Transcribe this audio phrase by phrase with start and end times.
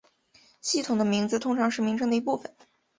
[0.61, 2.55] 系统的名字通常是名称的一部分。